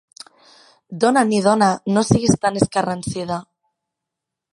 [1.03, 1.67] Dona-n'hi, dona,
[1.97, 3.39] no siguis tan escarransida.